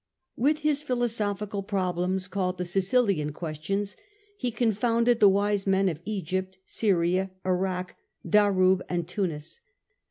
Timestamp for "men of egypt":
5.67-6.57